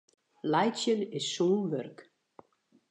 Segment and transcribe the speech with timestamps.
[0.51, 1.97] Laitsjen is sûn wurk.